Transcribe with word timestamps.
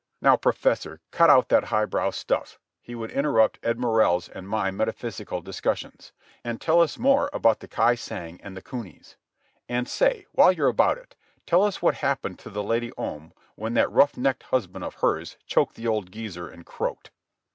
"Now, 0.19 0.35
professor, 0.35 0.99
cut 1.11 1.29
out 1.29 1.49
that 1.49 1.65
high 1.65 1.85
brow 1.85 2.09
stuff," 2.09 2.57
he 2.81 2.95
would 2.95 3.11
interrupt 3.11 3.59
Ed 3.61 3.77
Morrell's 3.77 4.27
and 4.29 4.49
my 4.49 4.71
metaphysical 4.71 5.41
discussions, 5.43 6.11
"and 6.43 6.59
tell 6.59 6.81
us 6.81 6.97
more 6.97 7.29
about 7.31 7.59
the 7.59 7.67
ki 7.67 7.95
sang 7.95 8.41
and 8.41 8.57
the 8.57 8.63
cunies. 8.63 9.15
And, 9.69 9.87
say, 9.87 10.25
while 10.31 10.51
you're 10.51 10.67
about 10.69 10.97
it, 10.97 11.15
tell 11.45 11.61
us 11.63 11.83
what 11.83 11.93
happened 11.97 12.39
to 12.39 12.49
the 12.49 12.63
Lady 12.63 12.91
Om 12.97 13.33
when 13.53 13.75
that 13.75 13.91
rough 13.91 14.17
neck 14.17 14.41
husband 14.41 14.83
of 14.83 14.95
hers 14.95 15.37
choked 15.45 15.75
the 15.75 15.85
old 15.85 16.11
geezer 16.11 16.47
and 16.49 16.65
croaked." 16.65 17.11